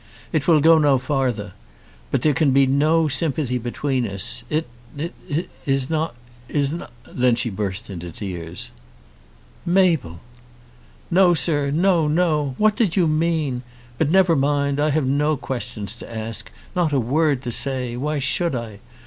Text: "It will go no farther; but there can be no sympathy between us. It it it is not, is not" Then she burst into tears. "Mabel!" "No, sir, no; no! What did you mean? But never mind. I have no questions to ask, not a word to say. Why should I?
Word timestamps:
"It 0.33 0.47
will 0.47 0.61
go 0.61 0.79
no 0.79 0.97
farther; 0.97 1.53
but 2.09 2.23
there 2.23 2.33
can 2.33 2.49
be 2.49 2.65
no 2.65 3.07
sympathy 3.07 3.59
between 3.59 4.07
us. 4.07 4.43
It 4.49 4.67
it 4.97 5.13
it 5.29 5.47
is 5.67 5.91
not, 5.91 6.15
is 6.49 6.71
not" 6.71 6.89
Then 7.07 7.35
she 7.35 7.51
burst 7.51 7.87
into 7.87 8.09
tears. 8.11 8.71
"Mabel!" 9.63 10.19
"No, 11.11 11.35
sir, 11.35 11.69
no; 11.69 12.07
no! 12.07 12.55
What 12.57 12.75
did 12.75 12.95
you 12.95 13.07
mean? 13.07 13.61
But 13.99 14.09
never 14.09 14.35
mind. 14.35 14.79
I 14.79 14.89
have 14.89 15.05
no 15.05 15.37
questions 15.37 15.93
to 15.97 16.11
ask, 16.11 16.49
not 16.75 16.91
a 16.93 16.99
word 16.99 17.43
to 17.43 17.51
say. 17.51 17.95
Why 17.95 18.17
should 18.17 18.55
I? 18.55 18.79